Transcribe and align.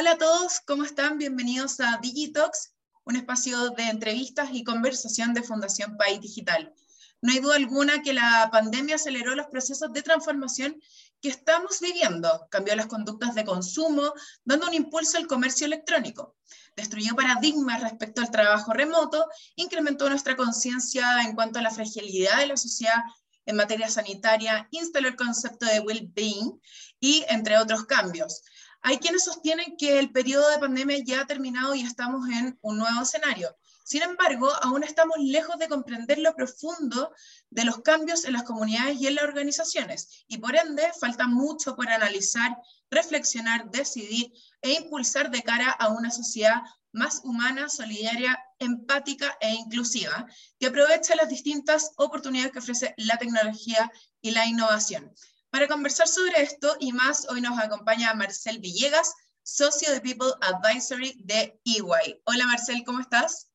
Hola 0.00 0.12
a 0.12 0.16
todos, 0.16 0.60
¿cómo 0.60 0.84
están? 0.84 1.18
Bienvenidos 1.18 1.78
a 1.78 1.98
Digitox, 2.00 2.72
un 3.04 3.16
espacio 3.16 3.68
de 3.68 3.82
entrevistas 3.82 4.48
y 4.50 4.64
conversación 4.64 5.34
de 5.34 5.42
Fundación 5.42 5.98
País 5.98 6.22
Digital. 6.22 6.72
No 7.20 7.30
hay 7.34 7.40
duda 7.40 7.56
alguna 7.56 8.00
que 8.00 8.14
la 8.14 8.48
pandemia 8.50 8.94
aceleró 8.94 9.34
los 9.34 9.48
procesos 9.48 9.92
de 9.92 10.00
transformación 10.00 10.80
que 11.20 11.28
estamos 11.28 11.80
viviendo, 11.80 12.48
cambió 12.50 12.74
las 12.76 12.86
conductas 12.86 13.34
de 13.34 13.44
consumo, 13.44 14.14
dando 14.42 14.68
un 14.68 14.72
impulso 14.72 15.18
al 15.18 15.26
comercio 15.26 15.66
electrónico, 15.66 16.34
destruyó 16.74 17.14
paradigmas 17.14 17.82
respecto 17.82 18.22
al 18.22 18.30
trabajo 18.30 18.72
remoto, 18.72 19.26
incrementó 19.56 20.08
nuestra 20.08 20.34
conciencia 20.34 21.20
en 21.24 21.34
cuanto 21.34 21.58
a 21.58 21.62
la 21.62 21.70
fragilidad 21.70 22.38
de 22.38 22.46
la 22.46 22.56
sociedad 22.56 23.02
en 23.44 23.56
materia 23.56 23.90
sanitaria, 23.90 24.66
instaló 24.70 25.08
el 25.08 25.16
concepto 25.16 25.66
de 25.66 25.80
well-being 25.80 26.58
y 27.00 27.22
entre 27.28 27.58
otros 27.58 27.84
cambios. 27.84 28.42
Hay 28.82 28.98
quienes 28.98 29.24
sostienen 29.24 29.76
que 29.76 29.98
el 29.98 30.10
periodo 30.10 30.48
de 30.48 30.58
pandemia 30.58 30.98
ya 31.04 31.20
ha 31.20 31.26
terminado 31.26 31.74
y 31.74 31.82
estamos 31.82 32.26
en 32.30 32.58
un 32.62 32.78
nuevo 32.78 33.02
escenario. 33.02 33.54
Sin 33.84 34.02
embargo, 34.02 34.48
aún 34.62 34.84
estamos 34.84 35.16
lejos 35.18 35.58
de 35.58 35.68
comprender 35.68 36.18
lo 36.18 36.34
profundo 36.34 37.12
de 37.50 37.64
los 37.64 37.80
cambios 37.82 38.24
en 38.24 38.34
las 38.34 38.44
comunidades 38.44 39.00
y 39.00 39.06
en 39.06 39.16
las 39.16 39.24
organizaciones, 39.24 40.24
y 40.28 40.38
por 40.38 40.54
ende 40.54 40.90
falta 40.98 41.26
mucho 41.26 41.74
por 41.74 41.88
analizar, 41.88 42.56
reflexionar, 42.90 43.70
decidir 43.70 44.32
e 44.62 44.72
impulsar 44.74 45.30
de 45.30 45.42
cara 45.42 45.70
a 45.70 45.88
una 45.88 46.10
sociedad 46.10 46.62
más 46.92 47.20
humana, 47.24 47.68
solidaria, 47.68 48.38
empática 48.58 49.36
e 49.40 49.54
inclusiva, 49.54 50.26
que 50.58 50.68
aproveche 50.68 51.16
las 51.16 51.28
distintas 51.28 51.92
oportunidades 51.96 52.52
que 52.52 52.60
ofrece 52.60 52.94
la 52.96 53.16
tecnología 53.18 53.90
y 54.20 54.30
la 54.30 54.46
innovación. 54.46 55.12
Para 55.50 55.66
conversar 55.66 56.06
sobre 56.06 56.42
esto 56.42 56.76
y 56.78 56.92
más, 56.92 57.28
hoy 57.28 57.40
nos 57.40 57.58
acompaña 57.58 58.14
Marcel 58.14 58.60
Villegas, 58.60 59.12
socio 59.42 59.92
de 59.92 60.00
People 60.00 60.30
Advisory 60.40 61.20
de 61.24 61.58
EY. 61.64 62.22
Hola 62.24 62.46
Marcel, 62.46 62.84
¿cómo 62.86 63.00
estás? 63.00 63.50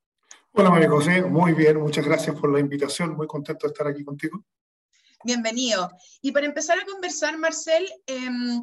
Hola 0.51 0.71
María 0.71 0.89
José, 0.89 1.21
muy 1.21 1.53
bien, 1.53 1.79
muchas 1.79 2.03
gracias 2.03 2.37
por 2.37 2.51
la 2.51 2.59
invitación, 2.59 3.15
muy 3.15 3.27
contento 3.27 3.65
de 3.65 3.71
estar 3.71 3.87
aquí 3.87 4.03
contigo. 4.03 4.43
Bienvenido. 5.23 5.89
Y 6.21 6.33
para 6.33 6.45
empezar 6.45 6.77
a 6.77 6.85
conversar, 6.85 7.37
Marcel, 7.37 7.89
em, 8.07 8.61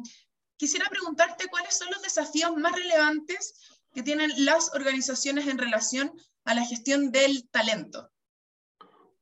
quisiera 0.55 0.87
preguntarte 0.87 1.47
cuáles 1.47 1.75
son 1.75 1.89
los 1.89 2.03
desafíos 2.03 2.55
más 2.55 2.73
relevantes 2.73 3.55
que 3.95 4.03
tienen 4.03 4.31
las 4.45 4.71
organizaciones 4.75 5.47
en 5.47 5.57
relación 5.57 6.13
a 6.45 6.53
la 6.53 6.63
gestión 6.63 7.11
del 7.11 7.49
talento. 7.49 8.11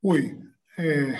Uy, 0.02 0.38
eh, 0.78 1.16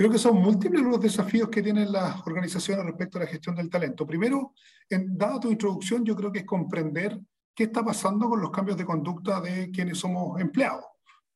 creo 0.00 0.10
que 0.10 0.16
son 0.16 0.40
múltiples 0.40 0.80
los 0.80 0.98
desafíos 0.98 1.50
que 1.50 1.60
tienen 1.60 1.92
las 1.92 2.26
organizaciones 2.26 2.86
respecto 2.86 3.18
a 3.18 3.20
la 3.20 3.26
gestión 3.26 3.54
del 3.54 3.68
talento. 3.68 4.06
Primero, 4.06 4.54
en, 4.88 5.14
dada 5.14 5.38
tu 5.38 5.50
introducción, 5.50 6.06
yo 6.06 6.16
creo 6.16 6.32
que 6.32 6.38
es 6.38 6.46
comprender 6.46 7.20
qué 7.54 7.64
está 7.64 7.84
pasando 7.84 8.26
con 8.26 8.40
los 8.40 8.50
cambios 8.50 8.78
de 8.78 8.86
conducta 8.86 9.42
de 9.42 9.70
quienes 9.70 9.98
somos 9.98 10.40
empleados, 10.40 10.86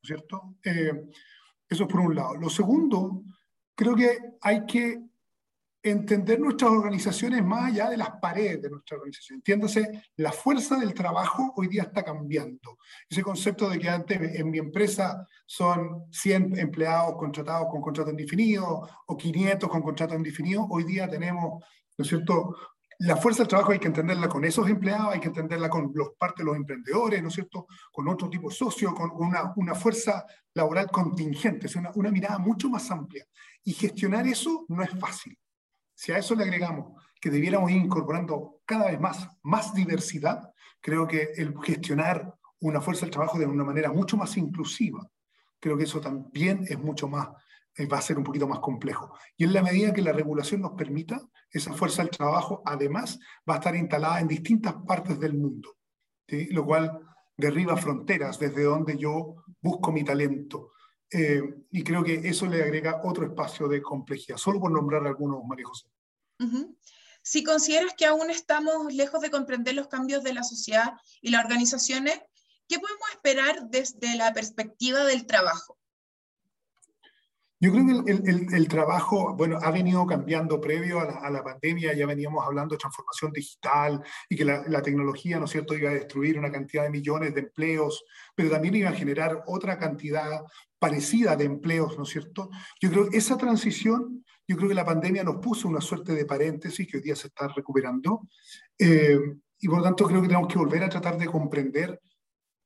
¿cierto? 0.03 0.55
Eh, 0.65 1.11
eso 1.69 1.83
es 1.83 1.89
por 1.91 2.01
un 2.01 2.15
lado. 2.15 2.37
Lo 2.37 2.48
segundo, 2.48 3.25
creo 3.75 3.95
que 3.95 4.17
hay 4.41 4.65
que 4.65 4.98
entender 5.84 6.40
nuestras 6.40 6.70
organizaciones 6.70 7.44
más 7.44 7.70
allá 7.70 7.90
de 7.90 7.98
las 7.98 8.12
paredes 8.12 8.62
de 8.62 8.70
nuestra 8.70 8.96
organización. 8.96 9.36
Entiéndase, 9.36 10.02
la 10.16 10.32
fuerza 10.32 10.78
del 10.78 10.94
trabajo 10.94 11.52
hoy 11.56 11.68
día 11.68 11.82
está 11.82 12.02
cambiando. 12.02 12.78
Ese 13.08 13.22
concepto 13.22 13.68
de 13.68 13.78
que 13.78 13.90
antes 13.90 14.18
en 14.34 14.50
mi 14.50 14.58
empresa 14.58 15.27
son 15.44 16.06
100 16.10 16.58
empleados 16.58 17.16
contratados 17.18 17.68
con 17.70 17.82
contrato 17.82 18.10
indefinido 18.10 18.88
o 19.06 19.16
500 19.16 19.68
con 19.68 19.83
contrato 19.83 20.14
indefinido, 20.14 20.67
hoy 20.70 20.84
día 20.84 21.08
tenemos, 21.08 21.62
¿no 21.98 22.02
es 22.02 22.08
cierto?, 22.08 22.56
la 23.00 23.17
fuerza 23.17 23.42
del 23.42 23.48
trabajo 23.48 23.73
hay 23.73 23.80
que 23.80 23.89
entenderla 23.89 24.28
con 24.28 24.44
esos 24.44 24.68
empleados, 24.70 25.12
hay 25.12 25.20
que 25.20 25.27
entenderla 25.27 25.68
con 25.68 25.90
los 25.94 26.11
parte 26.17 26.42
de 26.42 26.46
los 26.46 26.56
emprendedores, 26.56 27.20
¿no 27.20 27.28
es 27.28 27.34
cierto? 27.34 27.67
Con 27.90 28.08
otro 28.08 28.30
tipo 28.30 28.48
de 28.48 28.55
socios, 28.55 28.94
con 28.94 29.11
una, 29.11 29.52
una 29.56 29.74
fuerza 29.74 30.24
laboral 30.55 30.89
contingente, 30.90 31.67
es 31.67 31.74
una, 31.74 31.90
una, 31.96 32.12
mirada 32.12 32.39
mucho 32.39 32.70
más 32.70 32.89
amplia. 32.92 33.27
Y 33.64 33.73
gestionar 33.73 34.27
eso 34.28 34.64
no 34.68 34.83
es 34.83 34.90
fácil. 34.90 35.36
Si 35.94 36.12
a 36.12 36.18
eso 36.18 36.34
le 36.34 36.44
agregamos 36.44 37.00
que 37.20 37.30
debiéramos 37.30 37.70
ir 37.70 37.78
incorporando 37.78 38.60
cada 38.66 38.90
vez 38.90 39.00
más, 39.00 39.28
más 39.42 39.72
diversidad, 39.74 40.52
creo 40.80 41.06
que 41.06 41.30
el 41.36 41.55
gestionar 41.62 42.34
una 42.60 42.80
fuerza 42.80 43.02
del 43.02 43.12
trabajo 43.12 43.38
de 43.38 43.46
una 43.46 43.64
manera 43.64 43.92
mucho 43.92 44.16
más 44.16 44.36
inclusiva, 44.36 45.08
creo 45.60 45.77
que 45.77 45.84
eso 45.84 46.00
también 46.00 46.64
es 46.68 46.78
mucho 46.78 47.08
más 47.08 47.28
eh, 47.77 47.86
va 47.86 47.98
a 47.98 48.02
ser 48.02 48.18
un 48.18 48.24
poquito 48.24 48.46
más 48.46 48.60
complejo. 48.60 49.12
Y 49.36 49.44
en 49.44 49.52
la 49.52 49.62
medida 49.62 49.92
que 49.92 50.02
la 50.02 50.12
regulación 50.12 50.60
nos 50.60 50.72
permita, 50.72 51.20
esa 51.50 51.72
fuerza 51.72 52.02
del 52.02 52.11
trabajo 52.11 52.62
además 52.64 53.18
va 53.48 53.55
a 53.55 53.58
estar 53.58 53.74
instalada 53.74 54.20
en 54.20 54.28
distintas 54.28 54.74
partes 54.86 55.18
del 55.18 55.34
mundo, 55.34 55.76
lo 56.50 56.64
cual 56.64 57.00
derriba 57.36 57.76
fronteras 57.76 58.38
desde 58.38 58.62
donde 58.62 58.96
yo 58.96 59.44
busco 59.61 59.90
mi 59.90 60.05
talento. 60.05 60.72
Eh, 61.11 61.42
y 61.70 61.85
creo 61.85 62.03
que 62.03 62.15
eso 62.29 62.47
le 62.47 62.63
agrega 62.63 63.01
otro 63.05 63.27
espacio 63.27 63.69
de 63.69 63.83
complejidad, 63.83 64.37
solo 64.37 64.61
por 64.61 64.73
nombrar 64.73 65.07
algunos, 65.07 65.45
María 65.45 65.67
José. 65.67 65.89
Si 67.23 67.42
consideras 67.42 67.95
que 67.97 68.05
aún 68.05 68.31
estamos 68.31 68.92
lejos 68.92 69.20
de 69.20 69.31
comprender 69.31 69.75
los 69.75 69.89
cambios 69.89 70.23
de 70.23 70.35
la 70.35 70.42
sociedad 70.42 70.92
y 71.23 71.31
las 71.31 71.45
organizaciones, 71.45 72.20
¿qué 72.69 72.79
podemos 72.79 73.09
esperar 73.13 73.69
desde 73.70 74.17
la 74.17 74.33
perspectiva 74.35 75.05
del 75.05 75.27
trabajo? 75.27 75.79
Yo 77.64 77.73
creo 77.73 78.05
que 78.05 78.57
el, 78.57 78.69
trabajo, 78.69 79.35
bueno, 79.35 79.58
ha 79.63 79.70
venido 79.70 80.05
cambiando 80.07 80.61
previo 80.61 81.01
a 81.01 81.30
la, 81.30 81.42
pandemia, 81.42 81.95
ya 81.95 82.05
veníamos 82.05 82.45
hablando 82.45 82.75
de 82.75 82.79
transformación 82.79 83.33
digital 83.33 84.02
y 84.29 84.36
que 84.36 84.45
la, 84.45 84.83
tecnología, 84.83 85.39
¿no 85.39 85.47
es 85.47 85.52
cierto?, 85.52 85.73
iba 85.73 85.89
a 85.89 85.95
destruir 85.95 86.39
una 86.39 86.53
cantidad 86.53 86.83
de 86.83 86.91
millones 86.91 87.33
de 87.33 87.41
empleos, 87.41 88.05
pero 88.35 88.51
también 88.51 88.74
iba 88.74 88.91
a 88.91 88.92
generar 88.92 89.45
otra 89.47 89.79
cantidad 89.79 90.42
parecida 90.79 91.36
de 91.36 91.45
empleos, 91.45 91.97
¿no 91.97 92.03
es 92.03 92.11
cierto? 92.11 92.51
Yo 92.83 92.91
creo 92.91 93.08
que 93.08 93.17
esa 93.17 93.39
transición, 93.39 94.23
yo 94.47 94.58
creo 94.58 94.69
que 94.69 94.74
la 94.74 94.85
pandemia 94.85 95.24
nos 95.24 95.36
puso 95.36 95.67
una 95.67 95.80
suerte 95.80 96.13
de 96.13 96.27
paréntesis 96.27 96.86
que 96.86 96.98
hoy 96.98 97.03
día 97.03 97.17
se 97.17 97.29
está 97.29 97.48
recuperando, 97.48 98.29
eh, 98.79 99.19
y 99.58 99.69
por 99.69 99.79
lo 99.79 99.85
tanto 99.85 100.05
creo 100.05 100.20
que 100.20 100.29
tenemos 100.29 100.53
que 100.53 100.58
volver 100.58 100.85
a 100.85 100.91
tratar 100.91 101.17
de 101.17 101.29
comprender 101.29 101.98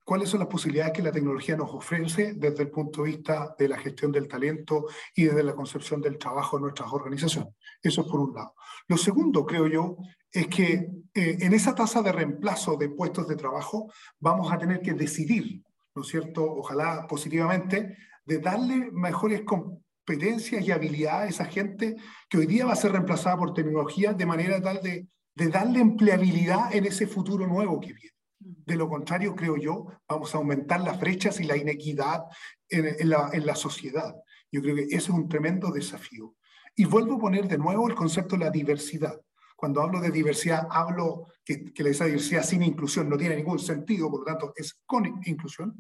cuáles 0.09 0.31
son 0.31 0.41
las 0.41 0.49
posibilidades 0.49 0.95
que 0.95 1.03
la 1.03 1.13
tecnología 1.13 1.55
nos 1.55 1.71
ofrece 1.71 2.33
desde 2.33 2.63
el 2.63 2.71
punto 2.71 3.03
de 3.03 3.11
vista 3.11 3.55
de 3.59 3.69
la 3.69 3.77
gestión 3.77 4.11
del 4.11 4.27
talento 4.27 4.87
y 5.15 5.25
desde 5.25 5.43
la 5.43 5.55
concepción 5.55 6.01
del 6.01 6.17
trabajo 6.17 6.57
en 6.57 6.63
nuestras 6.63 6.91
organizaciones. 6.91 7.53
Eso 7.83 8.01
es 8.01 8.07
por 8.07 8.21
un 8.21 8.33
lado. 8.35 8.55
Lo 8.87 8.97
segundo, 8.97 9.45
creo 9.45 9.67
yo, 9.67 9.99
es 10.33 10.47
que 10.47 10.73
eh, 11.13 11.37
en 11.41 11.53
esa 11.53 11.75
tasa 11.75 12.01
de 12.01 12.11
reemplazo 12.11 12.79
de 12.79 12.89
puestos 12.89 13.29
de 13.29 13.37
trabajo 13.37 13.93
vamos 14.19 14.51
a 14.51 14.57
tener 14.57 14.81
que 14.81 14.95
decidir, 14.95 15.63
¿no 15.95 16.01
es 16.01 16.09
cierto? 16.09 16.43
Ojalá 16.43 17.07
positivamente, 17.07 17.95
de 18.25 18.39
darle 18.39 18.91
mejores 18.91 19.43
competencias 19.43 20.67
y 20.67 20.73
habilidades 20.73 21.27
a 21.27 21.29
esa 21.29 21.45
gente 21.45 21.97
que 22.31 22.39
hoy 22.39 22.47
día 22.47 22.65
va 22.65 22.73
a 22.73 22.77
ser 22.77 22.93
reemplazada 22.93 23.37
por 23.37 23.53
tecnología 23.53 24.15
de 24.15 24.25
manera 24.25 24.59
tal 24.63 24.81
de, 24.81 25.07
de 25.35 25.49
darle 25.49 25.81
empleabilidad 25.81 26.75
en 26.75 26.87
ese 26.87 27.07
futuro 27.07 27.47
nuevo 27.47 27.79
que 27.79 27.93
viene. 27.93 28.18
De 28.41 28.77
lo 28.77 28.89
contrario, 28.89 29.35
creo 29.35 29.57
yo, 29.57 29.87
vamos 30.09 30.35
a 30.35 30.39
aumentar 30.39 30.81
las 30.81 31.01
brechas 31.01 31.41
y 31.41 31.45
la 31.45 31.57
inequidad 31.57 32.25
en, 32.69 33.09
la, 33.09 33.55
sociedad. 33.55 34.15
Yo 34.53 34.63
creo 34.63 34.77
que 34.77 34.83
eso 34.85 34.97
es 34.97 35.19
un 35.19 35.29
tremendo 35.29 35.71
desafío. 35.71 36.37
Y 36.77 36.85
vuelvo 36.85 37.17
a 37.17 37.19
poner 37.19 37.49
de 37.49 37.59
nuevo 37.59 37.89
el 37.89 37.95
concepto 37.95 38.37
de 38.37 38.45
la 38.45 38.51
diversidad. 38.51 39.21
Cuando 39.57 39.83
hablo 39.83 40.01
de 40.01 40.13
diversidad, 40.13 40.69
hablo 40.71 41.27
que, 41.45 41.73
que 41.73 41.83
esa 41.89 42.05
diversidad 42.05 42.45
sin 42.45 42.63
inclusión 42.63 43.09
no 43.09 43.17
tiene 43.17 43.37
ningún 43.37 43.59
sentido, 43.59 44.09
por 44.09 44.21
lo 44.21 44.27
tanto 44.27 44.53
es 44.55 44.81
con 44.87 45.05
inclusión, 45.25 45.77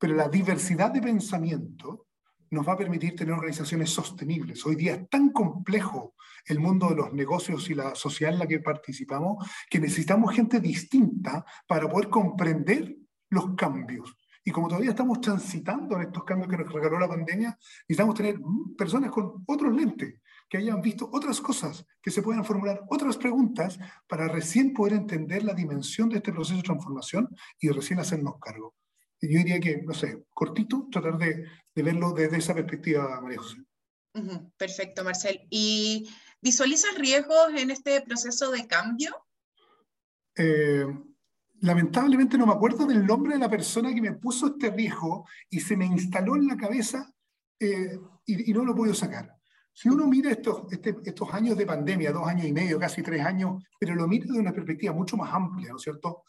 pero 0.00 0.14
la 0.14 0.28
diversidad 0.28 0.90
de 0.90 1.00
pensamiento 1.00 2.06
nos 2.50 2.66
va 2.66 2.72
a 2.72 2.76
permitir 2.76 3.14
tener 3.16 3.34
organizaciones 3.34 3.90
sostenibles. 3.90 4.64
Hoy 4.66 4.76
día 4.76 4.94
es 4.94 5.08
tan 5.08 5.30
complejo 5.30 6.14
el 6.46 6.60
mundo 6.60 6.88
de 6.88 6.96
los 6.96 7.12
negocios 7.12 7.68
y 7.70 7.74
la 7.74 7.94
sociedad 7.94 8.32
en 8.32 8.38
la 8.40 8.46
que 8.46 8.60
participamos 8.60 9.46
que 9.68 9.80
necesitamos 9.80 10.34
gente 10.34 10.60
distinta 10.60 11.44
para 11.66 11.88
poder 11.88 12.08
comprender 12.08 12.96
los 13.30 13.54
cambios. 13.54 14.16
Y 14.44 14.50
como 14.50 14.68
todavía 14.68 14.90
estamos 14.90 15.20
transitando 15.20 15.96
en 15.96 16.02
estos 16.02 16.24
cambios 16.24 16.50
que 16.50 16.58
nos 16.58 16.70
regaló 16.70 16.98
la 16.98 17.08
pandemia, 17.08 17.58
necesitamos 17.88 18.14
tener 18.14 18.38
personas 18.76 19.10
con 19.10 19.42
otros 19.46 19.74
lentes, 19.74 20.20
que 20.48 20.58
hayan 20.58 20.82
visto 20.82 21.08
otras 21.10 21.40
cosas, 21.40 21.86
que 22.02 22.10
se 22.10 22.22
puedan 22.22 22.44
formular 22.44 22.82
otras 22.88 23.16
preguntas 23.16 23.78
para 24.06 24.28
recién 24.28 24.74
poder 24.74 24.92
entender 24.92 25.44
la 25.44 25.54
dimensión 25.54 26.10
de 26.10 26.16
este 26.16 26.32
proceso 26.32 26.58
de 26.58 26.62
transformación 26.62 27.28
y 27.58 27.70
recién 27.70 28.00
hacernos 28.00 28.34
cargo 28.38 28.74
yo 29.30 29.38
diría 29.38 29.60
que, 29.60 29.82
no 29.82 29.94
sé, 29.94 30.24
cortito, 30.32 30.88
tratar 30.90 31.18
de, 31.18 31.46
de 31.74 31.82
verlo 31.82 32.12
desde 32.12 32.38
esa 32.38 32.54
perspectiva, 32.54 33.20
María 33.20 33.38
José. 33.38 33.58
perfecto, 34.56 35.04
Marcel. 35.04 35.46
¿Y 35.50 36.08
visualizas 36.40 36.96
riesgos 36.96 37.48
en 37.56 37.70
este 37.70 38.00
proceso 38.02 38.50
de 38.50 38.66
cambio? 38.66 39.26
Eh, 40.36 40.86
lamentablemente 41.60 42.36
no 42.36 42.46
me 42.46 42.52
acuerdo 42.52 42.86
del 42.86 43.06
nombre 43.06 43.34
de 43.34 43.40
la 43.40 43.48
persona 43.48 43.94
que 43.94 44.02
me 44.02 44.12
puso 44.12 44.48
este 44.48 44.70
riesgo 44.70 45.26
y 45.48 45.60
se 45.60 45.76
me 45.76 45.86
instaló 45.86 46.36
en 46.36 46.46
la 46.46 46.56
cabeza 46.56 47.12
eh, 47.58 47.98
y, 48.26 48.50
y, 48.50 48.54
no 48.54 48.64
lo 48.64 48.74
puedo 48.74 48.92
sacar. 48.94 49.34
Si 49.72 49.88
uno 49.88 50.06
mira 50.06 50.30
estos, 50.30 50.72
este, 50.72 50.96
estos 51.04 51.34
años 51.34 51.56
de 51.56 51.66
pandemia, 51.66 52.12
dos 52.12 52.26
años 52.28 52.46
y 52.46 52.52
medio, 52.52 52.78
casi 52.78 53.02
tres 53.02 53.24
años, 53.24 53.64
pero 53.78 53.94
lo 53.96 54.06
mira 54.06 54.26
de 54.26 54.38
una 54.38 54.52
perspectiva 54.52 54.92
mucho 54.92 55.16
más 55.16 55.32
amplia, 55.34 55.70
¿no 55.70 55.76
es 55.76 55.82
cierto? 55.82 56.22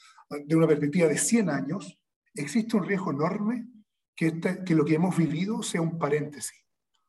De 0.46 0.56
una 0.56 0.68
perspectiva 0.68 1.08
de 1.08 1.18
100 1.18 1.50
años, 1.52 2.00
existe 2.36 2.78
un 2.78 2.86
riesgo 2.86 3.12
enorme 3.12 3.68
que, 4.16 4.28
este, 4.28 4.64
que 4.64 4.76
lo 4.76 4.86
que 4.86 4.96
hemos 4.96 5.16
vivido 5.18 5.62
sea 5.64 5.82
un 5.82 5.98
paréntesis. 5.98 6.58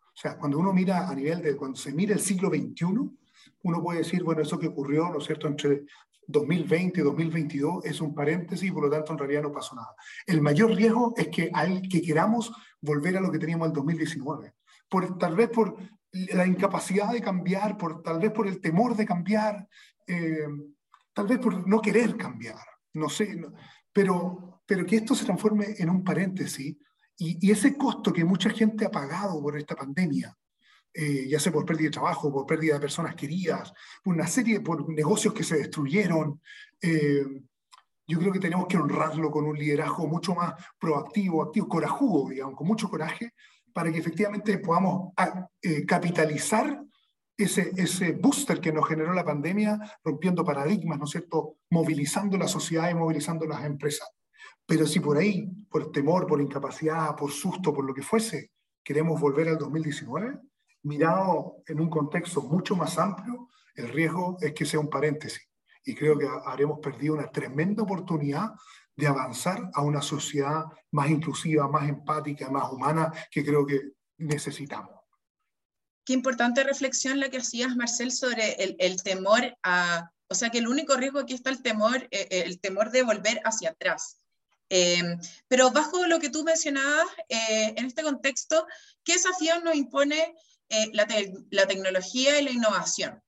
O 0.08 0.18
sea, 0.18 0.38
cuando 0.38 0.58
uno 0.58 0.72
mira 0.72 1.08
a 1.08 1.14
nivel 1.14 1.42
de, 1.42 1.56
cuando 1.56 1.76
se 1.76 1.92
mira 1.92 2.14
el 2.14 2.20
siglo 2.20 2.48
XXI, 2.48 2.84
uno 3.62 3.82
puede 3.82 3.98
decir, 3.98 4.22
bueno, 4.22 4.42
eso 4.42 4.58
que 4.58 4.68
ocurrió, 4.68 5.10
¿no 5.10 5.18
es 5.18 5.24
cierto?, 5.24 5.46
entre 5.46 5.84
2020 6.26 7.00
y 7.00 7.04
2022 7.04 7.84
es 7.84 8.00
un 8.00 8.14
paréntesis 8.14 8.68
y 8.68 8.72
por 8.72 8.84
lo 8.84 8.90
tanto 8.90 9.12
en 9.12 9.18
realidad 9.18 9.42
no 9.42 9.52
pasó 9.52 9.76
nada. 9.76 9.94
El 10.26 10.40
mayor 10.40 10.74
riesgo 10.74 11.14
es 11.16 11.28
que, 11.28 11.50
al, 11.52 11.82
que 11.82 12.02
queramos 12.02 12.52
volver 12.80 13.16
a 13.16 13.20
lo 13.20 13.30
que 13.30 13.38
teníamos 13.38 13.68
en 13.68 13.74
2019. 13.74 14.54
Por, 14.88 15.18
tal 15.18 15.36
vez 15.36 15.50
por 15.50 15.76
la 16.12 16.46
incapacidad 16.46 17.12
de 17.12 17.20
cambiar, 17.20 17.76
por, 17.76 18.02
tal 18.02 18.18
vez 18.18 18.32
por 18.32 18.46
el 18.46 18.60
temor 18.60 18.96
de 18.96 19.06
cambiar, 19.06 19.68
eh, 20.06 20.48
tal 21.12 21.26
vez 21.26 21.38
por 21.38 21.66
no 21.66 21.80
querer 21.80 22.16
cambiar, 22.16 22.64
no 22.94 23.08
sé, 23.08 23.40
pero, 23.92 24.55
pero 24.66 24.84
que 24.84 24.96
esto 24.96 25.14
se 25.14 25.24
transforme 25.24 25.74
en 25.78 25.90
un 25.90 26.02
paréntesis 26.02 26.76
y, 27.18 27.46
y, 27.46 27.50
ese 27.50 27.76
costo 27.76 28.12
que 28.12 28.24
mucha 28.24 28.50
gente 28.50 28.84
ha 28.84 28.90
pagado 28.90 29.40
por 29.40 29.56
esta 29.56 29.74
pandemia, 29.74 30.36
eh, 30.92 31.28
ya 31.28 31.38
sea 31.38 31.52
por 31.52 31.64
pérdida 31.64 31.88
de 31.88 31.92
trabajo, 31.92 32.32
por 32.32 32.46
pérdida 32.46 32.74
de 32.74 32.80
personas 32.80 33.14
queridas, 33.14 33.72
por 34.02 34.14
una 34.14 34.26
serie, 34.26 34.60
por 34.60 34.88
negocios 34.88 35.32
que 35.34 35.44
se 35.44 35.58
destruyeron, 35.58 36.40
eh, 36.80 37.24
yo 38.08 38.18
creo 38.18 38.32
que 38.32 38.38
tenemos 38.38 38.66
que 38.66 38.76
honrarlo 38.76 39.30
con 39.30 39.44
un 39.44 39.58
liderazgo 39.58 40.06
mucho 40.06 40.34
más 40.34 40.54
proactivo, 40.78 41.42
activo, 41.42 41.68
corajudo, 41.68 42.30
digamos, 42.30 42.56
con 42.56 42.66
mucho 42.66 42.88
coraje, 42.88 43.34
para 43.72 43.92
que 43.92 43.98
efectivamente 43.98 44.58
podamos 44.58 45.12
ah, 45.16 45.46
eh, 45.60 45.84
capitalizar 45.84 46.82
ese, 47.36 47.72
ese 47.76 48.12
booster 48.12 48.60
que 48.60 48.72
nos 48.72 48.88
generó 48.88 49.12
la 49.12 49.24
pandemia, 49.24 49.78
rompiendo 50.02 50.44
paradigmas, 50.44 50.98
¿no 50.98 51.04
es 51.04 51.10
cierto?, 51.10 51.56
movilizando 51.70 52.38
la 52.38 52.48
sociedad 52.48 52.88
y 52.88 52.94
movilizando 52.94 53.44
las 53.44 53.64
empresas. 53.64 54.08
Pero 54.66 54.86
si 54.86 55.00
por 55.00 55.16
ahí, 55.16 55.48
por 55.70 55.92
temor, 55.92 56.26
por 56.26 56.40
incapacidad, 56.40 57.14
por 57.14 57.30
susto, 57.30 57.72
por 57.72 57.84
lo 57.84 57.94
que 57.94 58.02
fuese, 58.02 58.50
queremos 58.82 59.20
volver 59.20 59.48
al 59.48 59.58
2019, 59.58 60.38
mirado 60.82 61.62
en 61.66 61.80
un 61.80 61.88
contexto 61.88 62.42
mucho 62.42 62.74
más 62.76 62.98
amplio, 62.98 63.48
el 63.74 63.88
riesgo 63.88 64.36
es 64.40 64.52
que 64.52 64.64
sea 64.64 64.80
un 64.80 64.90
paréntesis. 64.90 65.48
Y 65.84 65.94
creo 65.94 66.18
que 66.18 66.26
habremos 66.44 66.80
perdido 66.80 67.14
una 67.14 67.30
tremenda 67.30 67.82
oportunidad 67.82 68.50
de 68.96 69.06
avanzar 69.06 69.70
a 69.74 69.82
una 69.82 70.02
sociedad 70.02 70.64
más 70.90 71.10
inclusiva, 71.10 71.68
más 71.68 71.88
empática, 71.88 72.50
más 72.50 72.72
humana, 72.72 73.12
que 73.30 73.44
creo 73.44 73.64
que 73.66 73.80
necesitamos. 74.18 74.90
Qué 76.04 76.12
importante 76.12 76.64
reflexión 76.64 77.20
la 77.20 77.28
que 77.28 77.38
hacías, 77.38 77.76
Marcel, 77.76 78.10
sobre 78.10 78.54
el, 78.54 79.02
temor 79.02 79.56
a, 79.62 80.10
o 80.28 80.34
sea, 80.34 80.50
que 80.50 80.58
el 80.58 80.68
único 80.68 80.96
riesgo 80.96 81.18
aquí 81.18 81.34
está 81.34 81.50
el 81.50 81.62
temor, 81.62 82.08
eh, 82.10 82.28
el 82.30 82.60
temor 82.60 82.90
de 82.90 83.02
volver 83.02 83.40
hacia 83.44 83.70
atrás. 83.70 84.20
Eh, 84.68 85.02
pero 85.48 85.70
bajo 85.70 86.06
lo 86.06 86.18
que 86.18 86.30
tú 86.30 86.42
mencionabas, 86.44 87.06
en 87.28 87.86
este 87.86 88.02
contexto, 88.02 88.66
¿qué 89.04 89.14
desafíos 89.14 89.62
nos 89.62 89.76
impone 89.76 90.34
la, 90.92 91.06
la, 91.50 91.66
tecnología 91.66 92.40
y 92.40 92.44
la 92.44 92.50
innovación? 92.50 93.22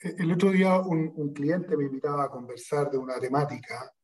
El 0.00 0.32
otro 0.32 0.50
día 0.50 0.78
un, 0.80 1.12
un, 1.14 1.32
cliente 1.32 1.76
me 1.76 1.84
invitaba 1.84 2.24
a 2.24 2.28
conversar 2.28 2.90
de 2.90 2.98
una 2.98 3.18
temática 3.20 3.94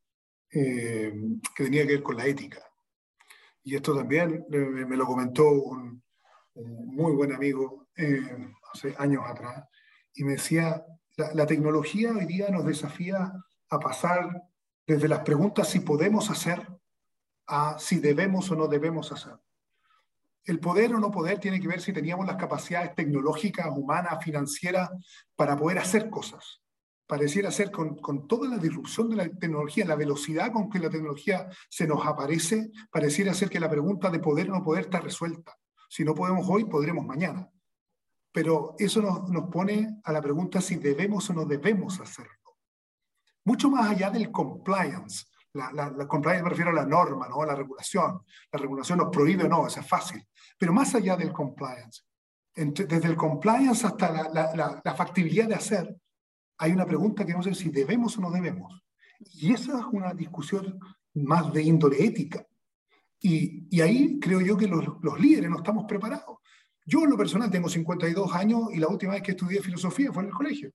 eh, 0.53 1.13
que 1.55 1.65
tenía 1.65 1.87
que 1.87 1.93
ver 1.93 2.03
con 2.03 2.17
la 2.17 2.27
ética. 2.27 2.61
Y 3.63 3.77
esto 3.77 3.95
también 3.95 4.45
me, 4.49 4.97
lo 4.97 5.07
comentó 5.07 5.49
un, 5.49 6.03
muy 6.55 7.13
buen 7.13 7.33
amigo 7.33 7.87
eh, 7.97 8.49
hace 8.75 8.95
años 8.99 9.23
atrás, 9.27 9.65
y 10.15 10.25
me 10.25 10.33
decía, 10.33 10.85
la, 11.17 11.33
la 11.35 11.47
tecnología 11.47 12.11
hoy 12.11 12.27
día 12.27 12.49
nos 12.49 12.67
desafía 12.67 13.33
a 13.69 13.79
pasar 13.79 14.43
desde 14.91 15.07
las 15.07 15.21
preguntas 15.21 15.69
si 15.69 15.81
podemos 15.81 16.31
hacer 16.31 16.67
a 17.47 17.79
si 17.79 18.01
debemos 18.01 18.51
o 18.51 18.57
no 18.57 18.67
debemos 18.67 19.13
hacer. 19.13 19.35
El 20.45 20.59
poder 20.59 20.95
o 20.95 20.99
no 20.99 21.13
poder 21.13 21.39
tiene 21.39 21.61
que 21.61 21.69
ver 21.69 21.81
si 21.81 21.93
teníamos 21.93 22.27
las 22.27 22.37
capacidades 22.37 22.97
tecnológicas, 22.97 23.69
humanas, 23.71 24.25
financieras 24.25 24.91
para 25.37 25.57
poder 25.57 25.79
hacer 25.79 26.11
cosas 26.11 26.61
pareciera 27.07 27.51
ser 27.51 27.73
con, 27.73 27.97
con, 27.97 28.29
toda 28.29 28.49
la 28.49 28.57
disrupción 28.57 29.11
de 29.11 29.17
la 29.17 29.29
tecnología, 29.29 29.85
la 29.85 29.97
velocidad 29.97 30.53
con 30.53 30.71
que 30.71 30.79
la 30.79 30.89
tecnología 30.89 31.49
se 31.69 31.85
nos 31.85 32.07
aparece, 32.07 32.71
pareciera 32.89 33.35
ser 33.35 33.51
que 33.51 33.59
la 33.59 33.69
pregunta 33.69 34.11
de 34.11 34.21
poder 34.21 34.49
o 34.49 34.55
no 34.55 34.63
poder 34.63 34.85
está 34.85 35.01
resuelta. 35.01 35.59
Si 35.89 36.05
no 36.05 36.15
podemos 36.15 36.47
hoy, 36.49 36.67
podremos 36.67 37.05
mañana. 37.05 37.51
Pero 38.31 38.77
eso 38.79 39.03
nos, 39.03 39.29
nos 39.29 39.51
pone 39.51 40.01
a 40.05 40.13
la 40.13 40.23
pregunta 40.23 40.61
si 40.61 40.77
debemos 40.77 41.29
o 41.31 41.33
no 41.33 41.47
debemos 41.47 41.99
hacerlo. 41.99 42.40
Mucho 43.45 43.71
más 43.71 43.91
allá 43.91 44.11
del 44.11 44.31
compliance. 44.31 45.27
La, 45.53 45.73
la, 45.73 45.91
la, 45.91 46.07
compliance 46.07 46.45
me 46.45 46.51
refiero 46.51 46.71
a 46.71 46.75
la 46.75 46.87
norma, 46.87 47.29
¿no? 47.29 47.43
a 47.43 47.47
la 47.47 47.55
regulación. 47.55 48.23
La 48.53 48.59
regulación 48.59 48.99
nos 48.99 49.09
prohíbe 49.11 49.45
o 49.45 49.49
no, 49.49 49.67
eso 49.67 49.81
es 49.81 49.89
fácil. 49.89 50.25
Pero 50.57 50.73
más 50.73 50.95
allá 50.95 51.17
del 51.17 51.33
compliance, 51.33 52.03
desde 52.55 53.09
el 53.09 53.17
compliance 53.17 53.87
hasta 53.87 54.29
la, 54.31 54.81
la 54.85 54.95
factibilidad 54.95 55.49
de 55.49 55.55
hacer, 55.55 55.97
hay 56.59 56.73
una 56.73 56.85
pregunta 56.85 57.25
que 57.25 57.33
no 57.33 57.43
sé 57.43 57.55
si 57.55 57.71
debemos 57.71 58.17
o 58.19 58.21
no 58.21 58.31
debemos. 58.31 58.83
Y 59.33 59.53
esa 59.53 59.79
es 59.79 59.87
una 59.93 60.13
discusión 60.13 60.79
más 61.15 61.53
de 61.53 61.63
índole 61.63 62.05
ética. 62.05 62.47
Y, 63.21 63.67
y 63.71 63.81
ahí 63.81 64.19
creo 64.21 64.41
yo 64.41 64.57
que 64.57 64.67
los, 64.67 64.85
los, 65.03 65.21
líderes 65.21 65.51
no 65.51 65.59
estamos 65.59 65.85
preparados. 65.87 66.39
Yo 66.85 67.05
en 67.05 67.11
lo 67.11 67.17
personal 67.17 67.51
tengo 67.51 67.69
52 67.69 68.35
años 68.35 68.69
y 68.73 68.79
la 68.79 68.89
última 68.89 69.13
vez 69.13 69.23
que 69.23 69.33
estudié 69.33 69.61
filosofía 69.61 70.13
fue 70.13 70.23
en 70.23 70.29
el 70.29 70.35
colegio. 70.35 70.71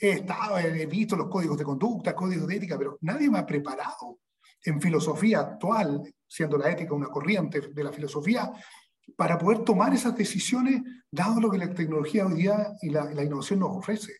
He 0.00 0.10
estado, 0.10 0.58
he 0.58 0.86
visto 0.86 1.16
los 1.16 1.28
códigos 1.28 1.58
de 1.58 1.64
conducta, 1.64 2.14
códigos 2.14 2.46
de 2.46 2.56
ética, 2.56 2.78
pero 2.78 2.98
nadie 3.00 3.30
me 3.30 3.38
ha 3.38 3.46
preparado 3.46 4.20
en 4.64 4.80
filosofía 4.80 5.40
actual, 5.40 6.02
siendo 6.26 6.58
la 6.58 6.70
ética 6.70 6.94
una 6.94 7.08
corriente 7.08 7.60
de 7.60 7.84
la 7.84 7.92
filosofía, 7.92 8.52
para 9.16 9.38
poder 9.38 9.60
tomar 9.60 9.92
esas 9.94 10.16
decisiones, 10.16 10.82
dado 11.10 11.40
lo 11.40 11.50
que 11.50 11.58
la 11.58 11.72
tecnología 11.72 12.26
hoy 12.26 12.34
día 12.34 12.72
y 12.82 12.90
la, 12.90 13.12
la 13.12 13.24
innovación 13.24 13.60
nos 13.60 13.70
ofrece. 13.70 14.12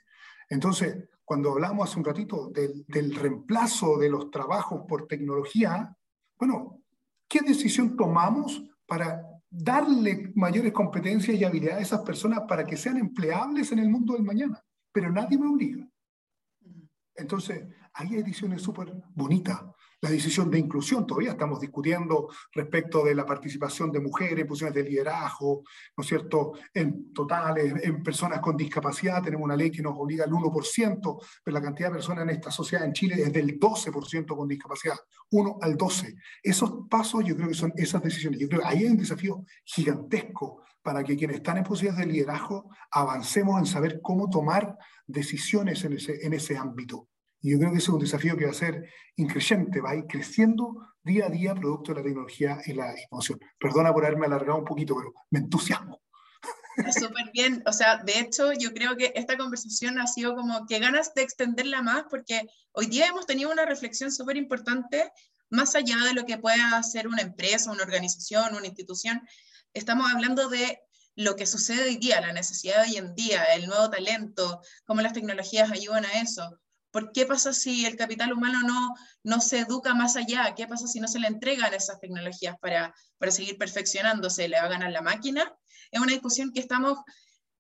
Entonces, 0.49 1.09
cuando 1.29 1.53
hablamos 1.53 1.91
hace 1.91 1.99
un 1.99 2.07
ratito 2.07 2.49
del, 2.49 3.15
reemplazo 3.15 3.99
de 3.99 4.09
los 4.09 4.31
trabajos 4.31 4.85
por 4.89 5.07
tecnología, 5.07 5.95
bueno, 6.39 6.81
¿qué 7.29 7.41
decisión 7.41 7.97
tomamos 7.97 8.65
para 8.87 9.21
darle 9.51 10.33
mayores 10.35 10.73
competencias 10.73 11.37
y 11.37 11.45
habilidades 11.45 11.81
a 11.81 11.83
esas 11.83 12.01
personas 12.01 12.45
para 12.49 12.65
que 12.65 12.79
sean 12.79 12.97
empleables 12.97 13.71
en 13.73 13.81
el 13.81 13.91
mundo 13.91 14.15
del 14.15 14.23
mañana? 14.23 14.65
Pero 14.93 15.11
nadie 15.11 15.39
me 15.39 15.49
obliga. 15.49 15.89
Entonces, 17.15 17.67
hay 17.95 18.15
ediciones 18.15 18.63
súper 18.63 18.93
bonitas 19.15 19.61
la 20.01 20.11
decisión 20.11 20.51
de 20.51 20.59
inclusión. 20.59 21.07
Todavía 21.07 21.33
estamos 21.33 21.61
discutiendo 21.61 22.29
respecto 22.53 23.05
de 23.05 23.15
la 23.15 23.27
participación 23.27 23.91
de 23.91 24.01
mujeres 24.01 24.39
en 24.39 24.47
posiciones 24.47 24.75
de 24.75 24.85
liderazgo, 24.85 25.63
¿no 25.97 26.03
es 26.03 26.09
cierto?, 26.09 26.53
en 26.73 27.13
totales, 27.13 27.75
en 27.83 28.03
personas 28.03 28.41
con 28.41 28.57
discapacidad. 28.57 29.23
Tenemos 29.23 29.45
una 29.45 29.57
ley 29.57 29.71
que 29.71 29.83
nos 29.83 29.95
obliga 29.97 30.25
al 30.25 30.31
1%, 30.31 31.23
pero 31.43 31.55
la 31.55 31.63
cantidad 31.63 31.89
de 31.89 31.95
personas 31.95 32.23
en 32.23 32.31
esta 32.31 32.51
sociedad 32.51 32.85
en 32.85 32.93
Chile 32.93 33.17
es 33.23 33.33
del 33.33 33.59
12% 33.59 34.37
con 34.37 34.49
discapacidad, 34.49 34.97
1 35.31 35.59
al 35.61 35.77
12. 35.77 36.15
Esos 36.43 36.89
pasos 36.89 37.25
yo 37.25 37.37
creo 37.37 37.49
que 37.49 37.55
son 37.55 37.73
esas 37.77 38.03
decisiones. 38.03 38.41
Yo 38.41 38.49
creo 38.49 38.61
que 38.61 38.67
ahí 38.67 38.79
hay 38.79 38.91
un 38.91 38.99
desafío 38.99 39.45
gigantesco 39.65 40.63
para 40.83 41.03
que 41.05 41.17
quienes 41.17 41.37
están 41.37 41.59
en 41.59 41.65
posiciones 41.65 41.99
de 41.99 42.07
liderazgo 42.07 42.71
avancemos 42.91 43.59
en 43.59 43.67
saber 43.67 44.01
cómo 44.01 44.31
tomar 44.31 44.79
decisiones 45.07 45.85
en 45.85 45.95
ese, 45.95 46.25
en 46.25 46.33
ese 46.33 46.57
ámbito. 46.57 47.09
Y 47.41 47.53
yo 47.53 47.59
creo 47.59 47.71
que 47.71 47.79
ese 47.79 47.85
es 47.85 47.89
un 47.91 48.01
desafío 48.01 48.37
que 48.37 48.45
va 48.45 48.51
a 48.51 48.55
ser 48.55 48.89
increciente, 49.17 49.81
va 49.81 49.91
a 49.91 49.97
ir 49.97 50.07
creciendo 50.07 50.75
día 51.03 51.27
a 51.27 51.31
día 51.31 51.55
producto 51.55 51.93
de 51.93 52.01
la 52.01 52.05
tecnología 52.05 52.59
y 52.67 52.73
la 52.73 52.95
innovación. 53.01 53.41
Perdona 53.59 53.93
por 53.93 54.05
haberme 54.05 54.27
alargado 54.27 54.59
un 54.59 54.65
poquito, 54.65 54.97
pero 54.97 55.13
me 55.31 55.39
entusiasmo. 55.41 56.01
Súper 56.93 57.31
bien, 57.33 57.63
o 57.67 57.73
sea, 57.73 57.97
de 58.05 58.21
hecho 58.21 58.53
yo 58.53 58.73
creo 58.73 58.97
que 58.97 59.13
esta 59.17 59.37
conversación 59.37 59.99
ha 59.99 60.07
sido 60.07 60.37
como 60.37 60.65
que 60.67 60.79
ganas 60.79 61.13
de 61.13 61.23
extenderla 61.23 61.83
más 61.83 62.05
porque 62.09 62.47
hoy 62.71 62.87
día 62.87 63.07
hemos 63.07 63.27
tenido 63.27 63.51
una 63.51 63.65
reflexión 63.65 64.13
súper 64.13 64.37
importante 64.37 65.11
más 65.51 65.75
allá 65.75 65.97
de 66.05 66.15
lo 66.15 66.25
que 66.25 66.39
pueda 66.39 66.77
hacer 66.77 67.09
una 67.09 67.23
empresa, 67.23 67.73
una 67.73 67.83
organización, 67.83 68.55
una 68.55 68.67
institución. 68.67 69.27
Estamos 69.73 70.11
hablando 70.13 70.49
de 70.49 70.81
lo 71.17 71.35
que 71.35 71.47
sucede 71.47 71.85
hoy 71.85 71.97
día, 71.97 72.21
la 72.21 72.33
necesidad 72.33 72.85
de 72.85 72.91
hoy 72.91 72.97
en 72.97 73.15
día, 73.15 73.43
el 73.55 73.67
nuevo 73.67 73.91
talento, 73.91 74.61
cómo 74.85 75.01
las 75.01 75.15
tecnologías 75.15 75.73
ayudan 75.73 76.05
a 76.05 76.21
eso. 76.21 76.61
¿Por 76.91 77.13
qué 77.13 77.27
pasa 77.27 77.53
si 77.53 77.85
el 77.85 77.97
capital 77.97 78.33
humano 78.33 78.63
no, 78.63 78.95
no 79.23 79.41
se 79.41 79.61
educa 79.61 79.95
más 79.95 80.17
allá? 80.17 80.55
¿Qué 80.55 80.67
pasa 80.67 80.87
si 80.87 81.01
no 81.01 81.09
se 81.09 81.19
le 81.19 81.27
entregan 81.27 81.75
esas 81.75 82.01
tecnologías 82.01 82.57
para, 82.61 82.95
para 83.19 83.33
seguir 83.33 83.59
perfeccionándose? 83.59 84.49
¿Le 84.49 84.59
va 84.59 84.67
a 84.67 84.71
ganar 84.71 84.91
la 84.91 85.03
máquina? 85.03 85.55
Es 85.91 86.01
una 86.01 86.13
discusión 86.13 86.53
que 86.53 86.61
estamos 86.61 86.99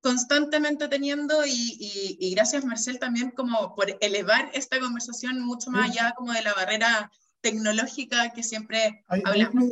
constantemente 0.00 0.88
teniendo 0.88 1.44
y, 1.44 2.16
y, 2.20 2.34
gracias 2.34 2.64
Marcel 2.64 2.98
también 2.98 3.30
como 3.32 3.74
por 3.74 3.96
elevar 4.00 4.50
esta 4.54 4.78
conversación 4.78 5.40
mucho 5.40 5.70
más 5.70 5.90
allá 5.90 6.14
como 6.16 6.32
de 6.32 6.42
la 6.42 6.54
barrera 6.54 7.10
tecnológica 7.40 8.30
que 8.30 8.42
siempre 8.42 9.04
hablamos. 9.08 9.64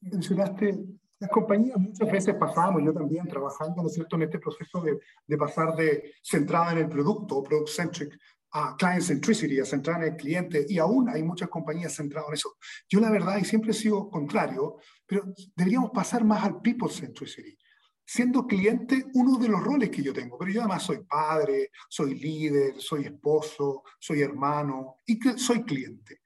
mencionaste 0.00 0.78
Las 1.18 1.30
compañías 1.30 1.78
muchas 1.78 2.10
veces 2.10 2.34
pasamos, 2.34 2.82
yo 2.84 2.92
también 2.92 3.26
trabajando, 3.26 3.82
¿no 3.82 3.88
es 3.88 3.94
cierto?, 3.94 4.16
en 4.16 4.22
este 4.22 4.38
proceso 4.38 4.80
de, 4.82 4.98
de 5.26 5.36
pasar 5.36 5.74
de 5.74 6.14
centrada 6.22 6.72
en 6.72 6.78
el 6.78 6.88
producto, 6.88 7.42
product-centric, 7.42 8.16
a 8.52 8.76
client 8.76 9.02
centricity, 9.02 9.60
a 9.60 9.64
centrar 9.64 10.02
en 10.02 10.12
el 10.12 10.16
cliente, 10.16 10.66
y 10.68 10.78
aún 10.78 11.08
hay 11.08 11.22
muchas 11.22 11.48
compañías 11.48 11.94
centradas 11.94 12.28
en 12.28 12.34
eso. 12.34 12.56
Yo 12.88 13.00
la 13.00 13.10
verdad, 13.10 13.38
y 13.38 13.44
siempre 13.44 13.72
he 13.72 13.74
sido 13.74 14.08
contrario, 14.10 14.76
pero 15.06 15.24
deberíamos 15.54 15.90
pasar 15.90 16.24
más 16.24 16.44
al 16.44 16.60
people 16.60 16.88
centricity, 16.88 17.56
siendo 18.04 18.46
cliente 18.46 19.06
uno 19.14 19.38
de 19.38 19.48
los 19.48 19.62
roles 19.62 19.90
que 19.90 20.02
yo 20.02 20.12
tengo, 20.12 20.38
pero 20.38 20.50
yo 20.50 20.60
además 20.60 20.82
soy 20.82 21.00
padre, 21.08 21.70
soy 21.88 22.18
líder, 22.18 22.80
soy 22.80 23.04
esposo, 23.04 23.82
soy 23.98 24.22
hermano 24.22 24.96
y 25.06 25.18
soy 25.36 25.62
cliente. 25.64 26.20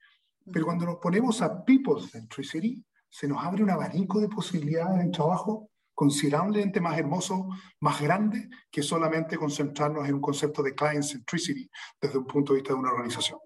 Pero 0.51 0.65
cuando 0.65 0.85
nos 0.85 0.97
ponemos 0.97 1.41
a 1.41 1.63
people 1.63 2.01
centricity, 2.01 2.83
se 3.09 3.27
nos 3.27 3.43
abre 3.43 3.63
un 3.63 3.69
abanico 3.69 4.19
de 4.19 4.29
posibilidades 4.29 5.01
en 5.01 5.11
trabajo 5.11 5.69
considerablemente 5.93 6.81
más 6.81 6.97
hermoso, 6.97 7.47
más 7.79 8.01
grande, 8.01 8.49
que 8.71 8.81
solamente 8.81 9.37
concentrarnos 9.37 10.07
en 10.07 10.15
un 10.15 10.21
concepto 10.21 10.63
de 10.63 10.73
client 10.73 11.03
centricity 11.03 11.69
desde 12.01 12.17
un 12.17 12.25
punto 12.25 12.53
de 12.53 12.59
vista 12.59 12.73
de 12.73 12.79
una 12.79 12.91
organización. 12.91 13.39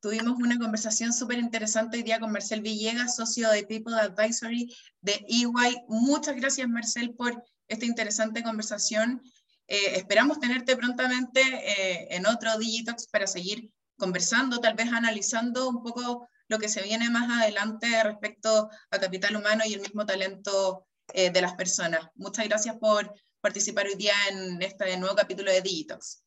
Tuvimos 0.00 0.36
una 0.38 0.58
conversación 0.58 1.12
súper 1.12 1.38
interesante 1.38 1.98
hoy 1.98 2.02
día 2.02 2.18
con 2.18 2.32
Marcel 2.32 2.60
Villegas, 2.60 3.14
socio 3.14 3.48
de 3.50 3.62
People 3.64 3.94
Advisory 3.94 4.74
de 5.00 5.24
EY. 5.28 5.84
Muchas 5.86 6.34
gracias, 6.34 6.68
Marcel, 6.68 7.14
por 7.14 7.40
esta 7.68 7.86
interesante 7.86 8.42
conversación. 8.42 9.22
Eh, 9.68 9.96
esperamos 9.96 10.40
tenerte 10.40 10.76
prontamente 10.76 11.40
eh, 11.40 12.08
en 12.10 12.26
otro 12.26 12.58
Digitox 12.58 13.06
para 13.08 13.28
seguir 13.28 13.70
conversando, 13.96 14.58
tal 14.58 14.74
vez 14.74 14.88
analizando 14.92 15.68
un 15.68 15.84
poco 15.84 16.28
lo 16.48 16.58
que 16.58 16.68
se 16.68 16.82
viene 16.82 17.08
más 17.08 17.40
adelante 17.40 18.02
respecto 18.02 18.68
a 18.90 18.98
capital 18.98 19.36
humano 19.36 19.62
y 19.64 19.74
el 19.74 19.80
mismo 19.80 20.04
talento 20.04 20.88
eh, 21.14 21.30
de 21.30 21.40
las 21.40 21.54
personas. 21.54 22.08
Muchas 22.14 22.46
gracias 22.46 22.76
por 22.78 23.12
participar 23.40 23.86
hoy 23.86 23.96
día 23.96 24.14
en 24.30 24.62
este 24.62 24.96
nuevo 24.96 25.14
capítulo 25.14 25.50
de 25.50 25.60
Digitox. 25.60 26.22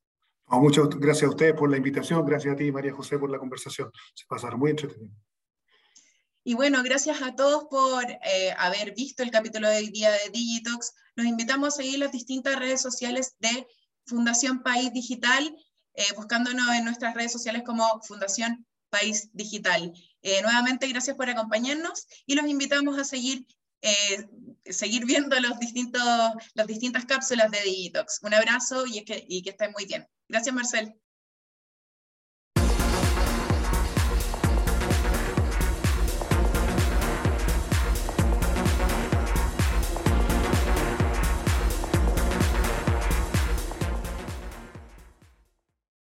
muchas 0.47 0.89
gracias 0.89 1.23
a 1.23 1.29
ustedes 1.29 1.53
por 1.53 1.71
la 1.71 1.77
invitación, 1.77 2.23
gracias 2.25 2.53
a 2.53 2.57
ti, 2.57 2.71
María 2.71 2.93
José, 2.93 3.17
por 3.17 3.31
la 3.31 3.39
conversación. 3.39 3.89
Se 4.13 4.25
pasaron 4.27 4.59
muy 4.59 4.71
entretenido. 4.71 5.11
Y 6.43 6.53
bueno, 6.53 6.83
gracias 6.83 7.21
a 7.23 7.35
todos 7.35 7.65
por 7.71 8.03
eh, 8.03 8.53
haber 8.59 8.93
visto 8.93 9.23
el 9.23 9.31
capítulo 9.31 9.67
de 9.67 9.77
hoy 9.77 9.89
día 9.89 10.11
de 10.11 10.29
Digitox. 10.31 10.93
Los 11.15 11.25
invitamos 11.25 11.69
a 11.69 11.77
seguir 11.77 11.97
las 11.97 12.11
distintas 12.11 12.59
redes 12.59 12.81
sociales 12.81 13.35
de 13.39 13.65
Fundación 14.05 14.61
País 14.61 14.93
Digital, 14.93 15.55
eh, 15.95 16.03
buscándonos 16.15 16.69
en 16.75 16.85
nuestras 16.85 17.15
redes 17.15 17.31
sociales 17.31 17.63
como 17.65 17.83
Fundación 18.03 18.67
País 18.91 19.29
Digital. 19.33 19.91
nuevamente, 20.43 20.87
gracias 20.87 21.15
por 21.15 21.29
acompañarnos 21.29 22.05
y 22.27 22.35
los 22.35 22.45
invitamos 22.45 22.99
a 22.99 23.03
seguir 23.03 23.47
eh, 23.85 24.27
seguir 24.65 25.05
viendo 25.05 25.39
los 25.39 25.59
distintos, 25.59 26.01
las 26.53 26.67
distintas 26.67 27.05
cápsulas 27.05 27.51
de 27.51 27.61
Digitox. 27.61 28.19
Un 28.23 28.33
abrazo 28.33 28.85
y, 28.85 29.03
que, 29.05 29.23
y 29.27 29.43
que 29.43 29.51
estén 29.51 29.71
muy 29.71 29.85
bien. 29.85 30.07
Gracias, 30.27 30.55
Marcel. 30.55 30.95